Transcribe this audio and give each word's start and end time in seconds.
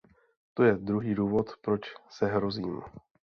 To 0.53 0.63
je 0.63 0.77
druhý 0.77 1.15
důvod, 1.15 1.49
proč 1.61 1.81
se 2.09 2.25
hrozím. 2.25 2.81